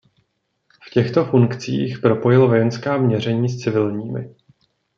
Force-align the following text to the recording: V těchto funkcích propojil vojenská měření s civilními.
V 0.81 0.89
těchto 0.89 1.25
funkcích 1.25 1.99
propojil 1.99 2.47
vojenská 2.47 2.97
měření 2.97 3.49
s 3.49 3.63
civilními. 3.63 4.35